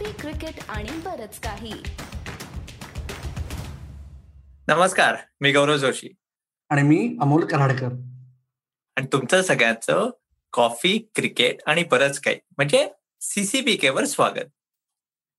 Coffee 0.00 0.12
cricket 0.20 0.60
आणि 0.68 0.88
बरच 1.04 1.38
काही. 1.40 1.72
नमस्कार 4.68 5.16
मी 5.40 5.52
गौरव 5.52 5.76
जोशी. 5.76 6.08
आणि 6.70 6.82
मी 6.82 7.16
अमोल 7.20 7.44
कराडकर. 7.44 7.88
आणि 8.96 9.06
तुमचं 9.12 9.42
सगळ्यांचं 9.42 10.10
कॉफी 10.52 11.10
क्रिकेट 11.14 11.56
आणि 11.66 11.84
बरंच 11.90 12.20
काही 12.20 12.36
म्हणजे 12.56 12.88
सीसीबीके 13.20 13.90
वर 13.90 14.04
स्वागत. 14.04 14.48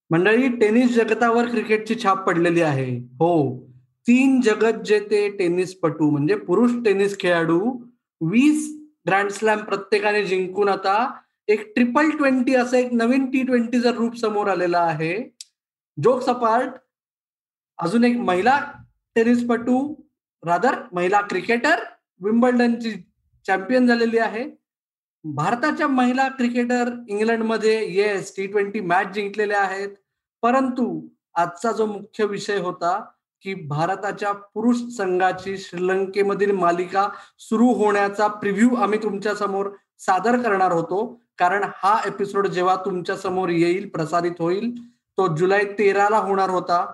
मंडळी 0.09 0.47
टेनिस 0.47 0.93
जगतावर 0.95 1.49
क्रिकेटची 1.49 1.95
छाप 2.03 2.27
पडलेली 2.27 2.61
आहे. 2.61 2.97
हो 2.97 3.67
तीन 4.07 4.41
जगत 4.41 4.83
जेते 4.85 5.37
टेनिसपटू 5.37 6.09
म्हणजे 6.09 6.35
पुरुष 6.35 6.71
टेनिस 6.85 7.19
खेळाडू 7.19 7.77
वीस 8.21 8.77
ग्रँड 9.07 9.29
स्लॅम 9.29 9.59
प्रत्येकाने 9.59 10.25
जिंकून 10.25 10.69
आता 10.69 11.20
एक 11.47 11.71
ट्रिपल 11.75 12.09
ट्वेंटी 12.09 12.55
असं 12.55 12.77
एक 12.77 12.93
नवीन 12.93 13.25
टी 13.31 13.41
ट्वेंटीचं 13.43 13.91
रूप 13.91 14.15
समोर 14.17 14.47
आलेलं 14.47 14.77
आहे 14.77 15.13
जोक्स 15.97 16.29
अपार्ट 16.29 16.73
अजून 17.79 18.03
एक 18.03 18.17
महिला 18.17 18.59
टेनिसपटू 19.15 19.77
रादर 20.43 20.75
महिला 20.93 21.21
क्रिकेटर 21.21 21.83
विम्बल्डनची 22.21 22.91
चॅम्पियन 23.45 23.87
झालेली 23.87 24.17
आहे. 24.17 24.43
भारताच्या 25.23 25.87
महिला 25.87 26.27
क्रिकेटर 26.27 26.89
इंग्लंडमध्ये 27.07 27.73
येस 27.93 28.35
टी 28.37 28.45
ट्वेंटी 28.47 28.79
मॅच 28.79 29.07
जिंकलेल्या 29.13 29.61
आहेत. 29.61 29.89
परंतु 30.43 31.07
आजचा 31.35 31.71
जो 31.71 31.85
मुख्य 31.85 32.25
विषय 32.25 32.57
होता 32.57 32.97
की 33.41 33.53
भारताच्या 33.67 34.31
पुरुष 34.31 34.77
संघाची 34.97 35.57
श्रीलंकेमधील 35.57 36.51
मालिका 36.51 37.07
सुरू 37.39 37.67
होण्याचा 37.73 38.27
प्रिव्ह्यू 38.27 38.75
आम्ही 38.75 39.03
तुमच्यासमोर 39.03 39.69
सादर 39.99 40.41
करणार 40.41 40.71
होतो. 40.71 41.21
कारण 41.41 41.63
हा 41.75 41.97
एपिसोड 42.05 42.47
जेव्हा 42.47 42.75
तुमच्यासमोर 42.75 43.49
येईल 43.49 43.87
प्रसारित 43.89 44.31
होईल 44.39 44.69
तो 45.17 45.25
जुलै 45.35 45.63
तेराला 45.79 46.17
होणार 46.17 46.49
होता. 46.49 46.85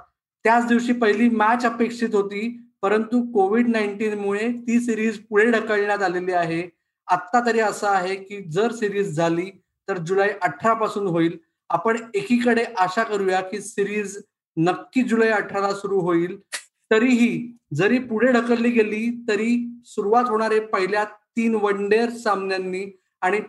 त्याच 0.45 0.67
दिवशी 0.67 0.93
पहिली 0.93 1.29
मॅच 1.29 1.65
अपेक्षित 1.65 2.15
होती 2.15 2.39
परंतु 2.81 3.21
कोविड 3.31 3.67
नाईन्टीन 3.67 4.19
मुळे 4.19 4.47
ती 4.67 4.79
सिरीज 4.79 5.17
पुढे 5.29 5.49
ढकलण्यात 5.51 6.03
आलेली 6.03 6.31
आहे. 6.31 6.61
आत्ता 7.07 7.45
तरी 7.45 7.59
असं 7.59 7.87
आहे 7.87 8.15
की 8.15 8.41
जर 8.51 8.71
सिरीज 8.71 9.15
झाली 9.15 9.49
तर 9.87 9.97
जुलै 9.97 10.29
अठरा 10.41 10.73
पासून 10.73 11.07
होईल. 11.07 11.37
आपण 11.69 11.97
एकीकडे 12.13 12.63
आशा 12.77 13.03
करूया 13.03 13.41
की 13.41 13.61
सिरीज 13.61 14.17
नक्की 14.57 15.03
जुलै 15.03 15.29
अठराला 15.29 15.73
सुरू 15.73 15.99
होईल. 15.99 16.39
तरीही 16.91 17.57
जरी 17.73 17.99
पुढे 17.99 18.31
ढकलली 18.31 18.69
गेली 18.69 19.25
तरी 19.29 19.81
सुरुवात 19.85 20.29
होणारे 20.29 20.59
पहिल्या 20.59 21.03
तीन 21.03 21.55
वन 21.55 21.87
डे 21.89 22.05
सामन्यांनी 22.19 22.85
आणि 23.21 23.39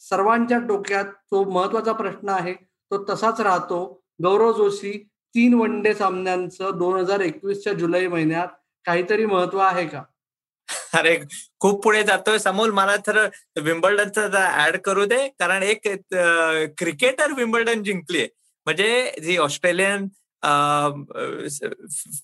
सर्वांच्या 0.00 0.58
डोक्यात 0.66 1.04
तो 1.30 1.42
महत्त्वाचा 1.50 1.92
प्रश्न 1.92 2.28
आहे 2.28 2.52
तो 2.54 3.04
तसाच 3.08 3.40
राहतो. 3.40 4.02
गौरव 4.22 4.52
जोशी 4.56 4.92
तीन 5.34 5.54
वन 5.54 5.80
डे 5.82 5.94
सामन्यांचं 5.94 6.78
दोन 6.78 6.98
हजार 6.98 7.20
एकवीसच्या 7.20 7.72
जुलै 7.72 8.06
महिन्यात 8.08 8.48
काहीतरी 8.86 9.26
महत्त्व 9.26 9.58
आहे 9.58 9.86
का? 9.86 10.02
अरे 10.94 11.16
खूप 11.60 11.82
पुढे 11.84 12.02
जातोय 12.02 12.38
समोर. 12.38 12.70
मला 12.70 12.96
तर 13.06 13.18
विम्बल्डनचा 13.62 14.66
ऍड 14.66 14.76
करू 14.84 15.04
दे. 15.04 15.26
कारण 15.38 15.62
एक 15.62 15.88
क्रिकेटर 16.78 17.32
विम्बल्डन 17.36 17.82
जिंकलीये 17.82 18.28
म्हणजे 18.66 19.12
जी 19.24 19.36
ऑस्ट्रेलियन 19.38 20.06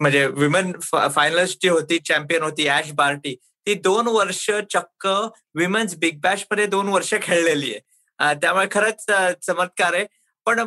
म्हणजे 0.01 0.27
विमेन 0.27 0.73
फायनलिस्ट 0.83 1.59
जी 1.62 1.69
होती 1.69 1.98
चॅम्पियन 1.98 2.42
होती 2.42 2.69
ऍश 2.70 2.92
बार्टी 2.95 3.34
ती 3.66 3.74
दोन 3.74 4.08
वर्ष 4.08 4.46
चक्क 4.72 5.06
विमेन्स 5.55 5.94
बिग 5.98 6.18
बॅशमध्ये 6.22 6.66
दोन 6.66 6.88
वर्ष 6.88 7.14
खेळलेली 7.22 7.72
आहे. 7.74 8.34
त्यामुळे 8.41 8.66
खरंच 8.70 9.05
चमत्कार 9.46 9.94
आहे. 9.94 10.05
पण 10.46 10.60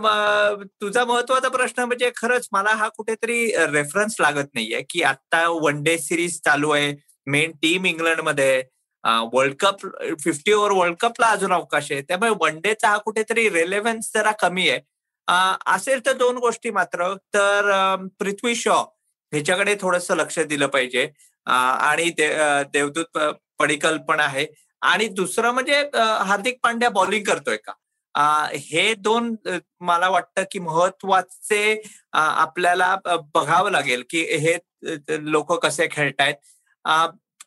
तुझा 0.81 1.03
महत्त्वाचा 1.05 1.49
प्रश्न 1.49 1.83
म्हणजे 1.83 2.09
खरंच 2.17 2.47
मला 2.51 2.73
हा 2.75 2.87
कुठेतरी 2.97 3.45
रेफरन्स 3.71 4.15
लागत 4.19 4.53
नाहीये 4.53 4.81
की 4.89 5.01
आता 5.03 5.47
वन 5.61 5.81
डे 5.83 5.97
सिरीज 5.97 6.39
चालू 6.45 6.69
आहे. 6.71 6.93
मेन 7.27 7.51
टीम 7.61 7.85
इंग्लंडमध्ये 7.85 8.63
world 9.33 9.55
cup 9.59 9.85
fifty 10.23 10.51
over 10.51 10.71
world 10.71 10.95
कपला 11.01 11.27
अजून 11.31 11.53
अवकाश 11.53 11.91
आहे. 11.91 12.01
त्यामुळे 12.01 12.31
वन 12.41 12.59
डेचा 12.61 12.89
हा 12.89 12.97
कुठेतरी 12.97 13.47
रेलेव्हन्स 13.49 14.11
जरा 14.15 14.31
कमी 14.41 14.69
आहे. 14.69 14.79
असेल 15.75 16.05
तर 16.05 16.13
दोन 16.17 16.37
गोष्टी 16.37 16.69
मात्र 16.71 17.13
तर 17.33 17.95
पृथ्वी 18.19 18.55
शॉ 18.55 18.81
ह्याच्याकडे 19.31 19.75
थोडस 19.81 20.11
लक्ष 20.11 20.39
दिलं 20.39 20.67
पाहिजे. 20.67 21.07
आणि 21.45 22.09
देवदूत 22.73 23.17
पडिकल 23.59 23.97
पण 24.07 24.19
आहे. 24.19 24.45
आणि 24.81 25.07
दुसरं 25.07 25.51
म्हणजे 25.51 25.79
हार्दिक 25.95 26.57
पांड्या 26.63 26.89
बॉलिंग 26.89 27.23
करतोय 27.27 27.57
का? 27.57 27.73
हे 28.55 28.93
दोन 28.97 29.35
मला 29.85 30.09
वाटतं 30.09 30.43
की 30.51 30.59
महत्त्वाचे 30.59 31.81
आपल्याला 32.13 32.95
बघावं 33.33 33.71
लागेल 33.71 34.03
की 34.09 34.21
हे 34.39 34.57
लोक 35.31 35.53
कसे 35.65 35.87
खेळतायत. 35.91 36.35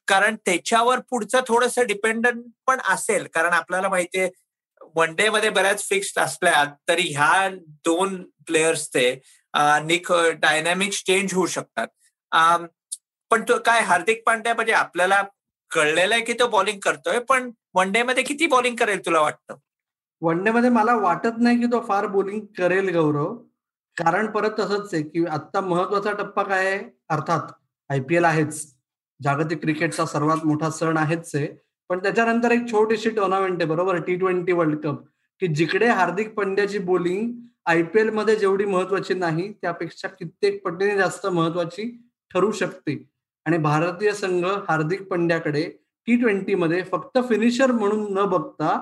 कारण 0.09 0.37
त्याच्यावर 0.47 1.01
पुढचं 1.11 1.41
थोडस 1.49 1.79
डिपेंडंट 1.79 2.43
पण 2.67 2.81
असेल. 2.89 3.27
कारण 3.35 3.53
आपल्याला 3.53 3.89
माहितीये 3.89 4.29
वन 4.97 5.15
डे 5.15 5.29
मध्ये 5.31 5.51
बऱ्याच 5.51 5.83
फिक्स्ड 5.89 6.19
असल्या 6.21 6.65
तरी 6.89 7.03
ह्या 7.15 7.49
दोन 7.85 8.23
प्लेयर्सचे 8.47 9.11
निक 9.85 10.13
डायनॅमिक्स 10.41 11.03
चेंज 11.07 11.35
होऊ 11.35 11.47
शकतात. 11.47 11.87
पण 13.31 13.43
तो 13.43 13.59
काय 13.65 13.81
हार्दिक 13.81 14.23
पांड्या 14.27 14.55
म्हणजे 14.55 14.73
आपल्याला 14.73 15.23
कळलेलं 15.71 16.15
आहे 16.15 16.25
की 16.25 16.33
तो 16.33 16.47
बॉलिंग 16.49 16.79
करतोय 16.79 17.19
पण 17.19 17.51
वन 17.75 17.93
डे 17.93 18.03
मध्ये 18.03 18.23
किती 18.25 18.47
बॉलिंग 18.47 18.77
करेल 18.77 19.05
तुला 19.07 19.21
वाटतं? 19.21 19.55
वन 20.23 20.43
डे 20.45 20.51
मध्ये 20.51 20.71
मला 20.71 20.95
वाटत 20.97 21.39
नाही 21.39 21.59
की 21.61 21.67
तो 21.67 21.81
फार 21.89 22.07
बॉलिंग 22.07 22.41
करेल 22.59 22.89
गौरव. 22.97 23.35
कारण 23.97 24.27
परत 24.31 24.51
तसंच 24.59 24.95
आहे 24.95 25.03
की 25.03 25.25
आता 25.27 25.61
महत्त्वाचा 25.61 26.13
टप्पा 26.13 26.43
काय 26.43 26.67
आहे? 26.67 26.79
अर्थात 27.09 27.53
आय 27.91 28.01
पी 28.01 28.17
एल 28.17 28.25
आहेच. 28.25 28.75
जागतिक 29.21 29.61
क्रिकेटचा 29.61 30.07
सर्वात 30.07 30.45
मोठा 30.47 30.71
सण 30.71 30.97
आहेच 30.97 31.35
आहे. 31.35 31.47
पण 31.91 31.99
त्याच्यानंतर 32.03 32.51
एक 32.51 32.67
छोटीशी 32.71 33.11
टुर्नामेंट 33.11 33.63
आहे 33.63 33.69
बरोबर? 33.71 33.97
टी 33.97 34.17
ट्वेंटी 34.17 34.53
वर्ल्ड 34.53 34.79
कप 34.83 35.05
की 35.43 35.47
जिकडे 35.47 35.87
हार्दिक 35.87 36.35
पंड्याची 36.35 36.79
बॉलिंग 36.79 37.33
आय 37.67 37.83
पी 37.83 38.01
एलमध्ये 38.01 38.37
जेवढी 38.37 38.65
महत्वाची 38.65 39.15
नाही 39.15 39.53
त्यापेक्षा 39.53 40.09
कित्येक 40.09 40.63
पटीने 40.65 40.97
जास्त 40.97 41.27
महत्वाची 41.27 41.91
ठरू 42.31 42.51
शकते. 42.53 42.95
आणि 43.49 43.59
भारतीय 43.59 44.13
संघ 44.13 44.45
हार्दिक 44.69 45.03
पंड्याकडे 45.09 45.63
टी 46.07 46.17
ट्वेंटी 46.17 46.55
मध्ये 46.55 46.83
फक्त 46.83 47.19
फिनिशर 47.29 47.71
म्हणून 47.73 48.13
न 48.15 48.25
बघता 48.29 48.79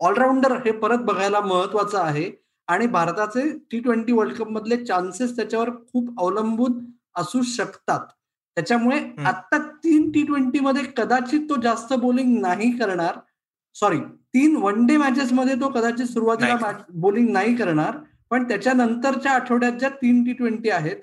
ऑलराऊंडर 0.00 0.52
हे 0.64 0.70
परत 0.72 1.02
बघायला 1.04 1.40
महत्वाचं 1.40 1.98
आहे. 1.98 2.30
आणि 2.68 2.86
भारताचे 2.86 3.42
टी 3.70 3.78
ट्वेंटी 3.80 4.12
वर्ल्ड 4.12 4.36
कप 4.36 4.48
मधले 4.48 4.76
चान्सेस 4.84 5.36
त्याच्यावर 5.36 5.70
खूप 5.92 6.08
अवलंबून 6.20 6.72
असू 7.16 7.42
शकतात. 7.42 8.00
त्याच्यामुळे 8.56 8.98
आता 9.26 9.58
तीन 9.84 10.10
टी 10.12 10.22
ट्वेंटी 10.26 10.60
मध्ये 10.60 10.82
कदाचित 10.96 11.48
तो 11.50 11.60
जास्त 11.62 11.94
बॉलिंग 11.94 12.36
नाही 12.40 12.70
करणार. 12.78 13.18
सॉरी 13.76 14.00
तीन 14.34 14.56
वन 14.56 14.86
डे 14.86 14.96
मॅचेस 14.96 15.32
मध्ये 15.32 15.54
तो 15.54 15.68
कदाचित 15.70 16.06
सुरुवातीला 16.06 16.72
बॉलिंग 16.90 17.32
नाही 17.32 17.56
करणार. 17.56 17.96
पण 18.30 18.48
त्याच्यानंतरच्या 18.48 19.32
आठवड्यात 19.32 19.72
ज्या 19.72 19.88
तीन 20.02 20.24
टी 20.24 20.32
ट्वेंटी 20.32 20.70
आहेत 20.70 20.96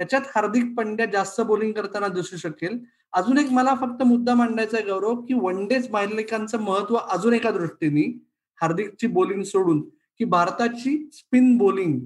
त्याच्यात 0.00 0.22
हार्दिक 0.34 0.74
पंड्या 0.76 1.06
जास्त 1.06 1.40
बॉलिंग 1.40 1.72
करताना 1.72 2.08
दिसू 2.08 2.36
शकेल. 2.36 2.78
अजून 3.12 3.38
एक 3.38 3.50
मला 3.52 3.74
फक्त 3.74 4.02
मुद्दा 4.02 4.34
मांडायचा 4.34 4.76
आहे 4.76 4.86
गौरव 4.86 5.14
की 5.20 5.34
वन 5.34 5.66
डेज 5.68 5.90
मालिकांचं 5.90 6.58
महत्त्व 6.58 6.96
अजून 6.96 7.34
एका 7.34 7.50
दृष्टीने 7.50 8.02
हार्दिकची 8.60 9.06
बॉलिंग 9.06 9.42
सोडून 9.42 9.80
की 10.18 10.24
भारताची 10.24 10.96
स्पिन 11.12 11.56
बॉलिंग 11.58 11.98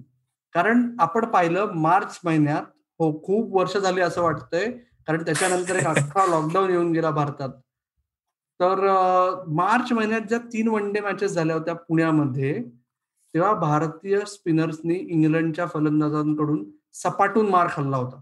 कारण 0.55 0.89
आपण 1.01 1.25
पाहिलं 1.25 1.73
मार्च 1.75 2.19
महिन्यात 2.25 2.63
हो 3.01 3.13
खूप 3.25 3.55
वर्ष 3.57 3.77
झाली 3.77 4.01
असं 4.01 4.23
वाटतंय 4.23 4.71
कारण 5.09 5.23
त्याच्यानंतर 5.25 5.77
एक 5.77 5.87
अख्खा 5.87 6.27
लॉकडाऊन 6.31 6.71
येऊन 6.71 6.93
गेला 6.93 7.11
भारतात. 7.11 7.51
तर 8.61 8.81
मार्च 9.49 9.93
महिन्यात 9.93 10.21
ज्या 10.29 10.39
तीन 10.53 10.69
वन 10.69 10.93
डे 10.93 11.01
मॅचेस 11.01 11.33
झाल्या 11.33 11.57
होत्या 11.57 11.75
पुण्यामध्ये 11.75 12.53
तेव्हा 13.35 13.53
भारतीय 13.53 14.21
स्पिनर्सनी 14.27 14.95
इंग्लंडच्या 14.95 15.67
फलंदाजांकडून 15.67 16.65
सपाटून 16.95 17.49
मार 17.49 17.69
खाल्ला 17.71 17.97
होता. 17.97 18.21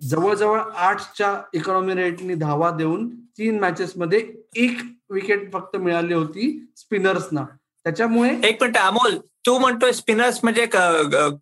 जवळजवळ 0.00 0.60
आठच्या 0.60 1.42
इकॉनॉमी 1.54 1.94
रेटनी 1.94 2.34
धावा 2.34 2.70
देऊन 2.70 3.08
तीन 3.38 3.58
मॅचेस 3.60 3.92
मध्ये 3.96 4.18
एक 4.56 4.78
विकेट 5.10 5.52
फक्त 5.52 5.76
मिळाली 5.76 6.14
होती 6.14 6.72
स्पिनर्सना 6.76 7.44
त्याच्यामुळे 7.84 8.30
एक 8.44 8.62
मिनिट 8.62 8.76
अमोल 8.76 9.18
तू 9.46 9.58
म्हणतोय 9.58 9.92
स्पिनर्स 9.92 10.40
म्हणजे 10.42 10.66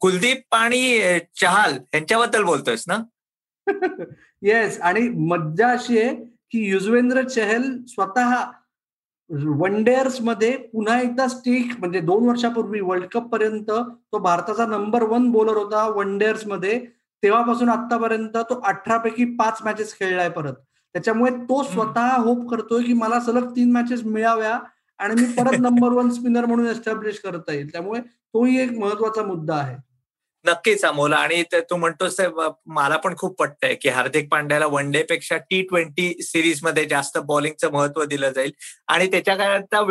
कुलदीप 0.00 0.54
आणि 0.54 1.18
चहाल 1.40 1.78
यांच्याबद्दल 1.94 2.42
बोलतोयस 2.42 2.84
ना? 2.88 2.98
येस 4.42 4.80
आणि 4.80 5.08
मज्जा 5.08 5.68
अशी 5.68 5.98
आहे 5.98 6.14
की 6.50 6.68
युजवेंद्र 6.70 7.22
चहल 7.22 7.62
स्वतः 7.88 8.34
वन 9.30 9.82
डेअर्समध्ये 9.84 10.56
पुन्हा 10.56 11.00
एकदा 11.00 11.26
स्टेक 11.28 11.72
म्हणजे 11.78 12.00
दोन 12.00 12.28
वर्षापूर्वी 12.28 12.80
वर्ल्ड 12.80 13.04
कप 13.12 13.26
पर्यंत 13.28 13.70
तो 14.12 14.18
भारताचा 14.18 14.66
नंबर 14.66 15.02
वन 15.02 15.30
बॉलर 15.30 15.56
होता 15.56 15.86
वन 15.88 16.16
डेअर्समध्ये. 16.18 16.78
तेव्हापासून 17.22 17.68
आतापर्यंत 17.68 18.36
तो 18.36 18.60
अठरा 18.60 18.96
पैकी 18.96 19.24
पाच 19.24 19.58
मॅचेस 19.64 19.98
खेळलाय 19.98 20.28
परत. 20.28 20.52
त्याच्यामुळे 20.94 21.30
तो 21.30 21.62
स्वतः 21.62 22.16
होप 22.16 22.50
करतोय 22.50 22.82
की 22.82 22.92
मला 22.92 23.20
सलग 23.20 23.50
तीन 23.50 23.72
मॅचेस 23.72 24.04
मिळाव्या 24.04 24.58
आणि 24.98 25.14
मी 25.14 25.26
परत 25.32 25.58
नंबर 25.60 25.92
वन 25.92 26.10
स्पिनर 26.10 26.44
म्हणून 26.44 26.66
एस्टॅब्लिश 26.66 27.20
करता 27.20 27.52
येईल. 27.52 27.72
त्यामुळे 27.72 28.00
तोही 28.00 28.60
एक 28.60 28.72
महत्त्वाचा 28.78 29.22
मुद्दा 29.22 29.54
आहे. 29.54 29.76
नक्कीच 30.44 30.84
अमोल. 30.84 31.12
आणि 31.12 31.42
तू 31.70 31.76
म्हणतोस 31.76 32.20
मला 32.66 32.96
पण 32.96 33.14
खूप 33.18 33.38
पटतंय 33.38 33.74
की 33.82 33.88
हार्दिक 33.88 34.28
पांड्याला 34.30 34.66
वन 34.66 34.90
डे 34.90 35.02
पेक्षा 35.08 35.36
टी 35.50 35.60
ट्वेंटी 35.70 36.12
सिरीजमध्ये 36.22 36.84
जास्त 36.88 37.18
बॉलिंगचं 37.26 37.72
महत्त्व 37.72 38.04
दिलं 38.04 38.30
जाईल. 38.32 38.52
आणि 38.88 39.10
त्याच्याकरता 39.10 39.82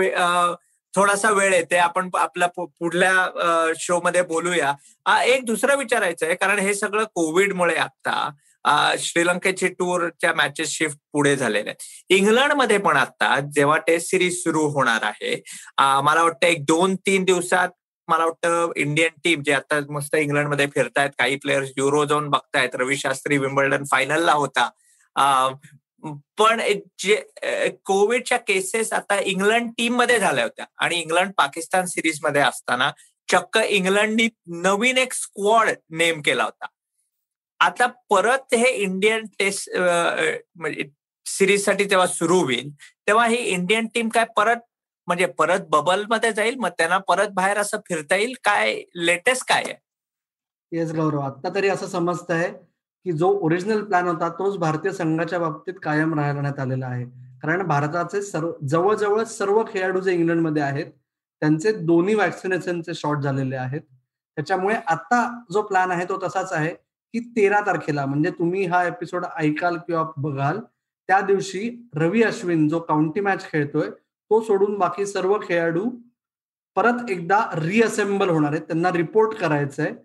थोडासा 0.93 1.29
वेळ 1.31 1.53
आहे 1.53 1.63
ते 1.71 1.77
आपण 1.77 2.09
आपल्या 2.17 2.47
पुढल्या 2.57 3.73
शो 3.79 3.99
मध्ये 4.03 4.21
बोलूया. 4.21 4.73
एक 5.23 5.45
दुसरं 5.45 5.77
विचारायचं 5.77 6.25
आहे 6.25 6.35
कारण 6.35 6.59
हे 6.59 6.73
सगळं 6.73 7.03
कोविडमुळे 7.15 7.75
आता 7.77 8.29
श्रीलंकेची 8.99 9.67
टूरच्या 9.69 10.33
मॅचेस 10.35 10.69
शिफ्ट 10.69 10.97
पुढे 11.13 11.35
झालेल्या 11.35 11.71
आहेत. 11.71 12.13
इंग्लंडमध्ये 12.13 12.77
पण 12.77 12.97
आता 12.97 13.39
जेव्हा 13.55 13.77
टेस्ट 13.87 14.09
सिरीज 14.09 14.41
सुरू 14.43 14.65
होणार 14.69 15.03
आहे 15.03 15.35
मला 16.03 16.23
वाटतं 16.23 16.47
एक 16.47 16.65
दोन 16.65 16.95
तीन 17.05 17.23
दिवसात 17.23 17.69
मला 18.09 18.25
वाटतं 18.25 18.71
इंडियन 18.75 19.19
टीम 19.23 19.41
जे 19.45 19.53
आता 19.53 19.79
मस्त 19.89 20.15
इंग्लंडमध्ये 20.15 20.67
फिरतायत 20.75 21.09
काही 21.19 21.35
प्लेयर्स 21.35 21.71
युरो 21.77 22.05
जाऊन 22.05 22.29
बघतायत. 22.29 22.75
रवी 22.75 22.97
शास्त्री 22.97 23.37
विम्बल्डन 23.37 23.83
फायनलला 23.91 24.33
होता. 24.33 24.69
पण 26.39 26.61
जे 26.99 27.15
कोविडच्या 27.85 28.37
केसेस 28.37 28.91
आता 28.93 29.19
इंग्लंड 29.19 29.71
टीममध्ये 29.77 30.19
झाल्या 30.19 30.43
होत्या. 30.43 30.65
आणि 30.77 30.99
इंग्लंड 31.01 31.31
पाकिस्तान 31.37 31.85
सिरीजमध्ये 31.85 32.41
असताना 32.41 32.91
चक्क 33.29 33.57
इंग्लंडनी 33.57 34.27
नवीन 34.63 34.97
एक 34.97 35.13
स्क्वॉड 35.13 35.69
नेम 35.99 36.21
केला 36.21 36.43
होता. 36.43 36.65
आता 37.59 37.85
परत 38.09 38.53
हे 38.53 38.69
इंडियन 38.73 39.25
टेस्ट 39.39 39.69
म्हणजे 39.75 40.83
सिरीजसाठी 41.25 41.85
जेव्हा 41.85 42.07
सुरू 42.07 42.39
होईल. 42.43 42.69
तेव्हा 43.07 43.25
ही 43.27 43.37
इंडियन 43.37 43.87
टीम 43.93 44.09
काय 44.09 44.25
परत 44.37 44.57
म्हणजे 45.09 45.25
परत 45.37 45.59
बबलमध्ये 45.69 46.31
जाईल 46.33 46.55
मग 46.55 46.69
त्यांना 46.77 46.97
परत 47.07 47.29
बाहेर 47.33 47.57
असं 47.57 47.77
फिरता 47.87 48.15
येईल 48.15 48.33
काय 48.43 48.73
लेटेस्ट 48.97 49.47
काय 49.49 49.63
आहे? 49.63 49.73
येस 50.71 50.91
गौरव 50.93 51.19
आता 51.19 51.49
तरी 51.55 51.69
असं 51.69 51.87
समजत 51.87 52.31
आहे 52.31 52.49
की 53.05 53.11
जो 53.11 53.29
ओरिजिनल 53.41 53.83
प्लॅन 53.83 54.07
होता 54.07 54.29
तोच 54.29 54.57
भारतीय 54.57 54.91
संघाच्या 54.91 55.39
बाबतीत 55.39 55.73
कायम 55.83 56.13
राहण्यात 56.19 56.59
आलेला 56.59 56.85
आहे. 56.87 57.05
कारण 57.43 57.61
भारताचे 57.67 58.21
सर्व 58.21 58.51
जवळजवळ 58.63 59.23
सर्व 59.25 59.61
खेळाडू 59.67 59.99
जे 59.99 60.13
इंग्लंडमध्ये 60.13 60.61
आहेत 60.61 60.85
त्यांचे 61.41 61.71
दोन्ही 61.81 62.15
वॅक्सिनेशनचे 62.15 62.93
शॉट 62.93 63.21
झालेले 63.21 63.55
आहेत. 63.55 63.81
त्याच्यामुळे 64.37 64.75
आता 64.87 65.21
जो 65.51 65.61
प्लॅन 65.61 65.91
आहे 65.91 66.05
तो 66.05 66.17
तसाच 66.23 66.51
आहे 66.53 66.73
की 67.13 67.19
तेरा 67.35 67.59
तारखेला 67.67 68.05
म्हणजे 68.05 68.31
तुम्ही 68.31 68.65
हा 68.65 68.83
एपिसोड 68.85 69.25
ऐकाल 69.37 69.77
किंवा 69.77 70.03
बघाल 70.17 70.59
त्या 71.09 71.19
दिवशी 71.21 71.69
रवी 71.95 72.23
अश्विन 72.23 72.67
जो 72.69 72.79
काउंटी 72.79 73.19
मॅच 73.21 73.49
खेळतोय 73.51 73.89
तो 74.31 74.41
सोडून 74.43 74.77
बाकी 74.77 75.05
सर्व 75.05 75.37
खेळाडू 75.43 75.89
परत 76.75 77.09
एकदा 77.09 77.39
रिअसेंबल 77.55 78.29
होणार 78.29 78.51
आहेत. 78.51 78.61
त्यांना 78.61 78.91
रिपोर्ट 78.91 79.33
करायचंय. 79.37 79.85
आहे 79.85 79.95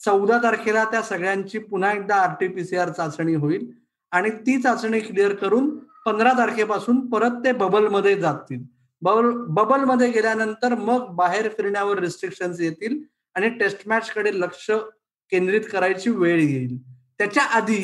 चौदा 0.00 0.38
तारखेला 0.42 0.84
त्या 0.84 1.02
सगळ्यांची 1.02 1.58
पुन्हा 1.58 1.92
एकदा 1.92 2.14
आरटीपीसीआर 2.14 2.88
चाचणी 2.88 3.34
होईल 3.34 3.70
आणि 4.12 4.30
ती 4.46 4.60
चाचणी 4.62 5.00
क्लिअर 5.00 5.34
करून 5.34 5.68
पंधरा 6.06 6.32
तारखेपासून 6.38 7.06
परत 7.08 7.44
ते 7.44 7.52
बबलमध्ये 7.52 8.14
जातील. 8.20 8.62
बबल 9.02 9.30
बबलमध्ये 9.48 10.10
गेल्यानंतर 10.10 10.74
मग 10.74 11.06
बाहेर 11.16 11.48
फिरण्यावर 11.48 11.98
रिस्ट्रिक्शन 11.98 12.52
येतील 12.60 12.98
आणि 13.36 13.48
टेस्ट 13.58 13.88
मॅच 13.88 14.10
कडे 14.10 14.30
लक्ष 14.40 14.70
केंद्रित 15.32 15.60
करायची 15.72 16.10
वेळ 16.10 16.40
येईल. 16.40 16.76
त्याच्या 17.18 17.42
आधी 17.56 17.82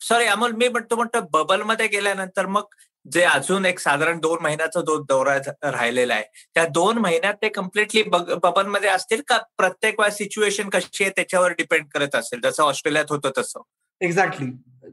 सॉरी 0.00 0.24
अमोल 0.24 0.52
मी 0.52 0.68
म्हणतो 0.68 0.96
म्हणतो 0.96 1.20
बबलमध्ये 1.32 1.86
गेल्यानंतर 1.86 2.46
मग 2.46 2.62
जे 3.06 3.22
अजून 3.22 3.64
एक 3.66 3.78
साधारण 3.78 4.18
दोन 4.18 4.38
महिन्याचा 4.42 4.80
जो 4.80 5.02
दौरा 5.02 5.36
राहिलेला 5.62 6.14
आहे 6.14 6.24
त्या 6.54 6.64
दोन 6.64 6.98
महिन्यात 6.98 7.34
ते 7.34 7.48
कम्प्लिटली 7.48 8.02
बबलमध्ये 8.42 8.88
असतील 8.88 9.20
का 9.28 9.38
प्रत्येक 9.56 10.00
वेळा 10.00 10.10
सिच्युएशन 10.10 10.68
कशी 10.68 11.04
आहे 11.04 11.12
त्याच्यावर 11.16 11.52
डिपेंड 11.52 11.86
करत 11.94 12.14
असेल? 12.14 12.40
जसं 12.40 12.62
ऑस्ट्रेलियात 12.62 13.04
होतं 13.10 13.30
तसं. 13.38 13.60
एक्झॅक्टली 14.00 14.46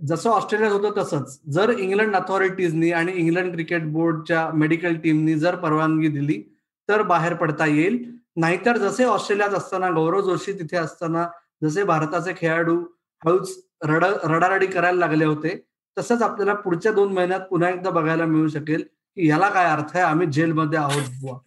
जसं 0.07 0.29
ऑस्ट्रेलियात 0.29 0.71
होतं 0.71 1.01
तसंच. 1.03 1.39
जर 1.53 1.69
इंग्लंड 1.69 2.15
अथॉरिटीजनी 2.15 2.91
आणि 2.91 3.11
इंग्लंड 3.11 3.51
क्रिकेट 3.53 3.91
बोर्डच्या 3.93 4.49
मेडिकल 4.53 4.95
टीमनी 4.95 5.35
जर 5.35 5.55
परवानगी 5.55 6.07
दिली 6.07 6.41
तर 6.89 7.01
बाहेर 7.01 7.33
पडता 7.33 7.65
येईल. 7.65 8.03
नाहीतर 8.35 8.77
जसे 8.77 9.03
ऑस्ट्रेलियात 9.03 9.49
असताना 9.49 9.89
गौरव 9.89 10.21
जोशी 10.21 10.53
तिथे 10.53 10.77
असताना 10.77 11.27
जसे 11.63 11.83
भारताचे 11.83 12.33
खेळाडू 12.37 12.79
हळूच 13.25 13.57
रड 13.83 14.03
रडारडी 14.03 14.65
करायला 14.65 14.99
लागले 14.99 15.25
होते 15.25 15.55
तसंच 15.97 16.21
आपल्याला 16.21 16.53
पुढच्या 16.53 16.91
दोन 16.91 17.13
महिन्यात 17.13 17.39
पुन्हा 17.39 17.69
एकदा 17.69 17.89
बघायला 17.89 18.25
मिळू 18.25 18.47
शकेल 18.47 18.81
की 19.15 19.27
याला 19.29 19.49
काय 19.49 19.65
अर्थ 19.65 19.95
आहे? 19.95 20.03
आम्ही 20.03 20.27
जेलमध्ये 20.27 20.79
आहोत 20.79 21.01
बुवा. 21.21 21.37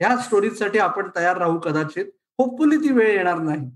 ह्या 0.00 0.16
स्टोरीजसाठी 0.16 0.78
आपण 0.78 1.08
तयार 1.16 1.38
राहू 1.38 1.58
कदाचित. 1.58 2.06
होपफुली 2.38 2.76
ती 2.76 2.92
वेळ 2.92 3.16
येणार 3.16 3.38
नाही. 3.38 3.70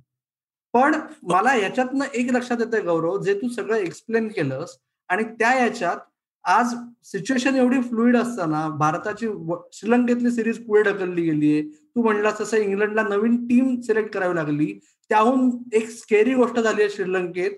पण 0.72 0.94
मला 1.22 1.55
याच्यातनं 1.55 2.05
एक 2.14 2.32
लक्षात 2.32 2.56
येतंय 2.61 2.81
गौरव 2.81 3.22
जे 3.22 3.34
तू 3.34 3.49
सगळं 3.49 3.76
एक्सप्लेन 3.76 4.28
केलंस 4.28 4.78
आणि 5.08 5.25
त्या 5.25 5.55
याच्यात 5.64 5.96
आज 6.44 6.75
सिच्युएशन 7.02 7.55
एवढी 7.55 7.81
फ्लुईड 7.82 8.16
असताना 8.16 8.69
भारताची 8.69 9.26
श्रीलंकेतली 9.72 10.31
सिरीज 10.31 10.66
पुढे 10.66 10.82
ढकलली 10.82 11.22
गेलीये. 11.22 11.62
तू 11.62 12.02
म्हणलास 12.02 12.40
तसं 12.40 12.56
इंग्लंडला 12.56 13.02
नवीन 13.02 13.37
टीम 13.46 13.81
सिलेक्ट 13.81 14.11
करावी 14.11 14.34
लागली. 14.34 14.78
त्याहून 15.08 15.50
एक 15.72 15.88
स्केरी 15.88 16.34
गोष्ट 16.34 16.58
झाली 16.58 16.82
आहे 16.82 16.90
श्रीलंकेत. 16.90 17.50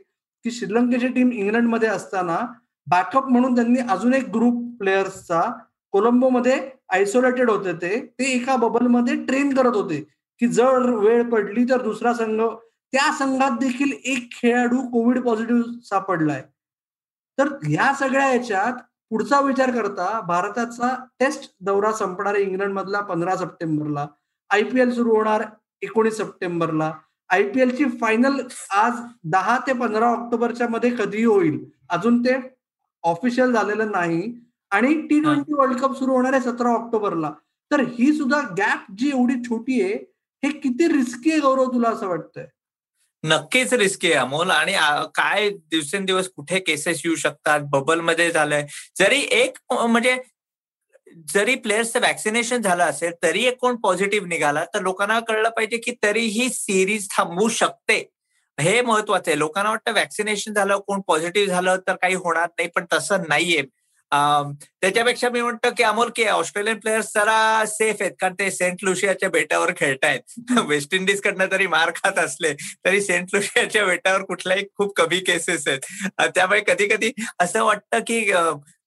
की 0.46 0.50
श्रीलंकेची 0.50 1.08
टीम 1.08 1.32
इंग्लंडमध्ये 1.32 1.88
असताना 1.88 2.38
बॅकअप 2.90 3.26
म्हणून 3.26 3.54
त्यांनी 3.54 3.81
अजून 3.81 4.14
एक 4.14 4.28
ग्रुप 4.28 4.78
प्लेयर्सचा 4.78 5.43
कोलंबोमध्ये 5.90 6.70
आयसोलेटेड 6.93 7.50
होते 7.50 7.72
ते. 7.72 8.06
ते 8.19 8.25
एका 8.25 8.56
बबलमध्ये 8.56 9.25
ट्रेन 9.25 9.54
करत 9.54 9.76
होते. 9.76 10.00
की 10.38 10.48
जर 10.48 10.90
वेळ 10.90 11.22
पडली 11.22 11.64
तर 11.64 11.82
दुसरा 11.82 12.14
संघ. 12.14 12.43
त्या 12.93 13.12
संघात 13.12 13.50
देखील 13.50 13.93
एक 14.04 14.28
खेळाडू 14.32 14.76
कोविड 14.76 15.22
पॉझिटिव्ह 15.22 15.62
सापडलाय 15.84 16.43
तर 17.38 17.48
ह्या 17.48 17.94
सगळ्या 17.94 18.34
याच्यात 18.34 18.72
पुढचा 19.10 19.40
विचार 19.40 19.70
करता 19.70 20.20
भारताचा 20.20 21.04
टेस्ट 21.19 21.54
दौरा 21.60 21.93
संपणार 21.93 22.34
इंग्लंड 22.34 22.72
मधला 22.72 23.00
पंधरा 23.00 23.37
सप्टेंबरला. 23.37 24.06
आयपीएल 24.50 24.93
सुरू 24.94 25.16
होणार 25.16 25.43
एकोणीस 25.82 26.16
सप्टेंबरला. 26.16 26.93
आयपीएल 27.31 27.76
ची 27.76 27.84
फायनल 28.00 28.40
आज 28.75 28.93
दहा 29.31 29.58
ते 29.67 29.73
पंधरा 29.73 30.06
ऑक्टोबरच्या 30.06 30.69
मध्ये 30.70 30.90
कधीही 30.99 31.25
होईल? 31.25 31.58
अजून 31.90 32.23
ते 32.25 32.34
ऑफिशियल 33.05 33.52
झालेलं 33.52 33.90
नाही. 33.93 34.23
आणि 34.70 34.94
टी 35.08 35.20
ट्वेंटी 35.20 35.55
वर्ल्ड 35.55 35.78
कप 35.81 35.96
सुरू 35.99 36.12
होणार 36.12 36.32
आहे 36.32 36.43
सतरा 36.43 36.69
ऑक्टोबरला. 36.69 37.31
तर 37.70 37.81
ही 37.99 38.12
सुद्धा 38.12 38.40
गॅप 38.58 38.90
जी 38.99 39.08
एवढी 39.08 39.34
छोटी 39.44 39.81
आहे 39.82 39.94
हे 40.43 40.50
किती 40.58 40.88
रिस्की 40.88 41.31
आहे 41.31 41.40
गौरव 41.40 41.73
तुला 41.73 41.88
असं 41.88 42.08
वाटतंय? 42.08 42.46
नक्कीच 43.24 43.72
रिस्की 43.74 44.12
आहे 44.12 44.20
अमोल. 44.20 44.51
आणि 44.51 44.72
काय 45.15 45.48
दिवसेंदिवस 45.51 46.29
कुठे 46.36 46.58
केसेस 46.60 47.03
येऊ 47.05 47.15
शकतात? 47.15 47.60
बबलमध्ये 47.70 48.31
झालंय. 48.31 48.67
जरी 48.98 49.20
एक 49.32 49.58
म्हणजे 49.72 50.17
जरी 51.17 51.55
प्लेयर्सचं 51.55 52.01
वॅक्सिनेशन 52.01 52.63
झालं 52.63 52.85
असेल 52.85 53.13
तरी 53.23 53.44
एक 53.44 53.56
कोण 53.58 53.77
पॉझिटिव्ह 53.77 54.27
निघाला 54.29 54.65
तर 54.75 54.82
लोकांना 54.82 55.19
कळलं 55.20 55.49
पाहिजे 55.49 55.77
की 55.77 55.93
तरीही 56.03 56.49
सिरीज 56.49 57.08
थांबवू 57.11 57.49
शकते. 57.49 57.99
हे 58.58 58.81
महत्वाचं 58.81 59.31
आहे. 59.31 59.39
लोकांना 59.39 59.70
वाटतं 59.70 59.93
वॅक्सिनेशन 59.93 60.53
झालं 60.53 60.79
कोण 60.79 61.01
पॉझिटिव्ह 61.08 61.49
झालं 61.49 61.77
तर 61.89 61.94
काही 61.94 62.15
होणार 62.15 62.46
नाही 62.46 62.69
पण 62.77 62.85
तसं 62.93 63.23
नाहीये. 63.29 63.63
त्याच्यापेक्षा 64.13 65.29
मी 65.31 65.41
म्हणतो 65.43 65.70
की 65.77 65.82
अमोल 65.82 66.11
की 66.17 66.25
ऑस्ट्रेलियन 66.25 66.79
प्लेयर्स 66.79 67.06
जरा 67.15 67.65
सेफ 67.67 67.96
आहेत 68.01 68.13
कारण 68.20 68.35
ते 68.35 68.51
सेंट 68.51 68.77
लुशियाच्या 68.82 69.29
बेटावर 69.31 69.73
खेळतायत. 69.77 70.20
वेस्ट 70.69 70.94
इंडिज 70.94 71.20
कडनं 71.20 71.46
तरी 71.53 71.67
मार 71.67 71.91
खात 71.94 72.19
असले 72.19 72.53
तरी 72.85 73.01
सेंट 73.01 73.29
लुशियाच्या 73.32 73.85
बेटावर 73.85 74.23
कुठल्याही 74.23 74.65
खूप 74.77 74.94
कमी 74.96 75.20
केसेस 75.20 75.69
आहेत. 75.69 75.81
त्यामुळे 76.35 76.61
कधी 76.67 76.87
कधी 76.87 77.13
असं 77.41 77.65
वाटतं 77.65 77.99
की 77.99 78.20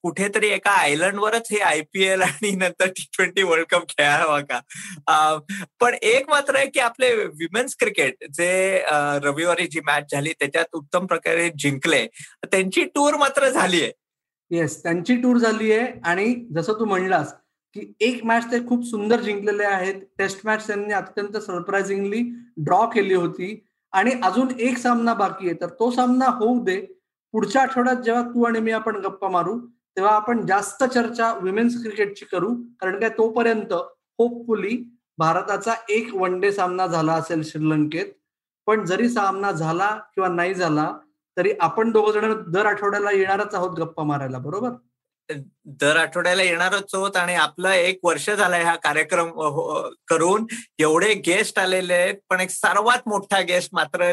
कुठेतरी 0.03 0.47
एका 0.47 0.71
आयलंडवरच 0.71 1.47
हे 1.51 1.59
आयपीएल 1.59 2.21
आणि 2.21 2.51
नंतर 2.51 2.87
टी 2.87 3.05
ट्वेंटी 3.15 3.43
वर्ल्ड 3.43 3.65
कप 3.69 3.87
खेळावा 3.89 4.39
का 4.41 5.37
पण 5.79 5.95
एक 6.01 6.29
मात्र 6.29 6.55
आहे 6.55 6.67
की 6.69 6.79
आपले 6.79 7.13
विमेन्स 7.15 7.75
क्रिकेट 7.79 8.23
जे 8.33 8.83
रविवारी 9.23 9.67
जी 9.67 9.79
मॅच 9.87 10.11
झाली 10.11 10.33
त्याच्यात 10.39 10.75
उत्तम 10.75 11.05
प्रकारे 11.05 11.49
जिंकले. 11.55 12.05
त्यांची 12.51 12.83
टूर 12.95 13.15
मात्र 13.15 13.49
झाली 13.49 13.81
आहे. 13.81 13.91
येस 14.51 14.81
त्यांची 14.83 15.15
टूर 15.15 15.37
झाली 15.37 15.71
आहे 15.71 15.91
आणि 16.05 16.33
जसं 16.55 16.73
तू 16.73 16.85
म्हणलास 16.85 17.33
की 17.75 17.93
एक 18.01 18.23
मॅच 18.25 18.45
ते 18.51 18.59
खूप 18.67 18.85
सुंदर 18.85 19.21
जिंकलेले 19.21 19.63
आहेत. 19.63 19.95
टेस्ट 20.17 20.39
मॅच 20.45 20.65
त्यांनी 20.67 20.93
अत्यंत 20.93 21.37
सरप्राइझिंगली 21.37 22.21
ड्रॉ 22.57 22.85
केली 22.85 23.13
होती. 23.13 23.65
आणि 23.93 24.11
अजून 24.23 24.47
एक 24.59 24.77
सामना 24.77 25.13
बाकी 25.13 25.47
आहे. 25.47 25.55
तर 25.61 25.69
तो 25.79 25.91
सामना 25.91 26.25
होऊ 26.39 26.63
दे. 26.63 26.79
पुढच्या 27.33 27.61
आठवड्यात 27.61 27.95
जेव्हा 27.95 28.21
तू 28.23 28.43
आणि 28.43 28.59
मी 28.59 28.71
आपण 28.71 28.95
गप्पा 28.95 29.29
मारू 29.29 29.59
तेव्हा 29.99 30.15
आपण 30.15 30.45
जास्त 30.45 30.83
चर्चा 30.83 31.31
विमेन्स 31.41 31.73
क्रिकेटची 31.83 32.25
करू. 32.25 32.53
कारण 32.81 32.99
काय? 32.99 33.09
तोपर्यंत 33.09 33.73
होपफुली 34.19 34.77
भारताचा 35.17 35.73
एक 35.89 36.13
वन 36.15 36.39
डे 36.39 36.51
सामना 36.51 36.85
झाला 36.87 37.13
असेल 37.13 37.41
श्रीलंकेत. 37.43 38.05
पण 38.67 38.85
जरी 38.85 39.09
सामना 39.09 39.51
झाला 39.51 39.89
किंवा 40.15 40.29
नाही 40.29 40.53
झाला 40.53 40.91
तरी 41.37 41.51
आपण 41.59 41.91
दोघ 41.91 42.09
जण 42.11 42.33
दर 42.47 42.65
आठवड्याला 42.65 43.11
येणारच 43.11 43.55
आहोत 43.55 43.77
गप्पा 43.77 44.03
मारायला 44.03 44.37
बरोबर? 44.37 44.69
दर 45.81 45.95
आठवड्याला 45.95 46.43
येणारच 46.43 46.95
आहोत 46.95 47.17
आणि 47.17 47.35
आपलं 47.35 47.69
एक 47.69 47.99
वर्ष 48.03 48.29
झालंय 48.29 48.63
हा 48.63 48.75
कार्यक्रम 48.75 49.27
हो, 49.27 49.47
हो, 49.49 49.89
करून. 50.07 50.45
एवढे 50.79 51.13
गेस्ट 51.13 51.59
आलेले 51.59 51.93
आहेत 51.93 52.15
पण 52.29 52.39
एक 52.39 52.49
सर्वात 52.49 53.07
मोठा 53.07 53.41
गेस्ट 53.41 53.69
मात्र 53.73 54.11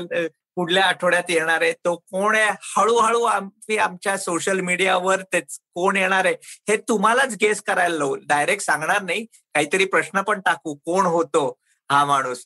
पुढल्या 0.57 0.85
आठवड्यात 0.85 1.31
येणार 1.31 1.63
आहे. 1.63 1.73
तो 1.73 1.95
कोण 1.97 2.35
आहे? 2.37 2.51
हळूहळू 2.77 3.23
आम्ही 3.23 3.77
आमच्या 3.79 4.17
सोशल 4.19 4.61
मीडियावर 4.61 5.21
तेच 5.33 5.59
कोण 5.75 5.97
येणार 5.97 6.25
आहे? 6.25 6.35
हे 6.69 6.77
तुम्हालाच 6.89 7.37
गेस 7.41 7.63
करायला 7.63 7.97
लावू. 7.99 8.17
डायरेक्ट 8.29 8.65
सांगणार 8.65 9.03
नाही. 9.03 9.25
काहीतरी 9.55 9.85
प्रश्न 9.85 10.23
पण 10.23 10.41
टाकू. 10.41 10.75
कोण 10.75 11.07
होतो 11.07 11.47
हा 11.91 12.05
माणूस? 12.05 12.45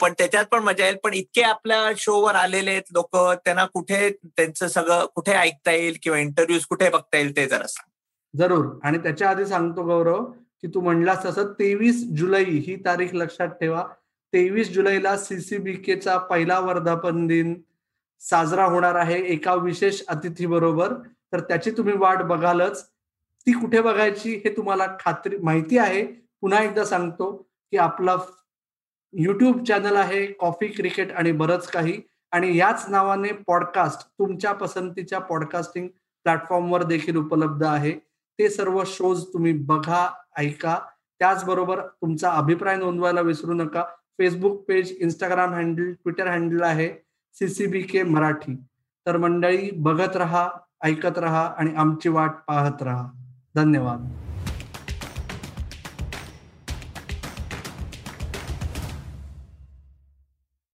पण 0.00 0.12
त्याच्यात 0.12 0.44
पण 0.44 0.62
मजा 0.62 0.84
येईल. 0.84 0.96
पण 1.04 1.14
इतके 1.14 1.42
आपल्या 1.42 1.90
शोवर 1.96 2.34
आलेले 2.34 2.70
आहेत 2.70 2.92
लोक 2.92 3.16
त्यांना 3.16 3.64
कुठे 3.64 4.08
त्यांचं 4.24 4.68
सगळं 4.68 5.06
कुठे 5.14 5.32
ऐकता 5.32 5.72
येईल 5.72 5.96
किंवा 6.02 6.18
इंटरव्ह्यूज 6.18 6.64
कुठे 6.66 6.88
बघता 6.90 7.16
येईल 7.16 7.36
ते 7.36 7.46
जरा 7.46 7.66
सांग. 7.66 7.90
जरूर. 8.38 8.78
आणि 8.84 8.98
त्याच्या 8.98 9.30
आधी 9.30 9.46
सांगतो 9.46 9.82
गौरव 9.82 10.24
की 10.62 10.68
तू 10.74 10.80
म्हणलास 10.80 11.24
तसं 11.24 11.52
तेवीस 11.52 12.04
जुलै 12.16 12.44
ही 12.44 12.76
तारीख 12.84 13.08
लक्षात 13.14 13.48
ठेवा. 13.60 13.84
तेवीस 14.34 14.72
जुलैला 14.72 15.16
सीसीबीकेचा 15.16 16.18
पहिला 16.18 16.58
वर्धापन 16.60 17.26
दिन 17.26 17.54
साजरा 18.20 18.64
होणार 18.64 18.94
आहे 18.94 19.20
एका 19.20 19.54
विशेष 19.54 20.02
अतिथी 20.08 20.46
बरोबर 20.46 20.92
तर 21.32 21.40
त्याची 21.40 21.70
तुम्ही 21.70 21.96
वाट 21.96 22.22
बघालच. 22.22 22.82
ती 23.46 23.52
कुठे 23.52 23.80
बघायची 23.80 24.34
हे 24.44 24.56
तुम्हाला 24.56 24.86
खात्री 25.00 25.36
माहिती 25.36 25.78
आहे. 25.78 26.04
पुन्हा 26.40 26.62
एकदा 26.62 26.84
सांगतो 26.84 27.32
की 27.70 27.76
आपला 27.76 28.16
युट्यूब 29.12 29.64
चॅनल 29.64 29.96
आहे 29.96 30.26
कॉफी 30.26 30.66
क्रिकेट 30.66 31.12
आणि 31.12 31.32
बरंच 31.32 31.68
काही. 31.68 32.00
आणि 32.32 32.56
याच 32.56 32.84
नावाने 32.88 33.32
पॉडकास्ट 33.46 34.08
तुमच्या 34.08 34.52
पसंतीच्या 34.52 35.18
पॉडकास्टिंग 35.18 35.88
प्लॅटफॉर्मवर 36.24 36.82
देखील 36.82 37.16
उपलब्ध 37.16 37.64
आहे. 37.64 37.92
ते 38.38 38.48
सर्व 38.48 38.82
शोज 38.86 39.24
तुम्ही 39.32 39.52
बघा 39.52 40.08
ऐका. 40.36 40.78
त्याचबरोबर 41.18 41.80
तुमचा 41.80 42.30
अभिप्राय 42.30 42.76
नोंदवायला 42.76 43.20
विसरू 43.20 43.52
नका. 43.52 43.84
Facebook 44.18 44.64
page 44.68 44.96
Instagram 45.00 45.54
handle 45.54 45.92
Twitter 45.92 46.28
handle 46.28 46.62
आहे 46.62 46.88
सीसीबी 47.34 47.82
के 47.82 48.02
मराठी. 48.02 48.54
तर 49.06 49.16
मंडळी 49.16 49.70
बघत 49.70 50.16
रहा 50.16 50.48
ऐकत 50.82 51.18
रहा 51.18 51.44
आणि 51.58 51.74
आमची 51.74 52.08
वाट 52.08 52.30
पाहत 52.48 52.82
रहा. 52.82 53.10
धन्यवाद. 53.54 54.23